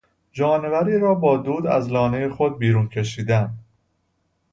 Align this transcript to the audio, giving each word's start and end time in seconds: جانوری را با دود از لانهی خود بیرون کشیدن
جانوری 0.31 0.99
را 0.99 1.15
با 1.15 1.37
دود 1.37 1.67
از 1.67 1.91
لانهی 1.91 2.29
خود 2.29 2.59
بیرون 2.59 2.89
کشیدن 2.89 3.53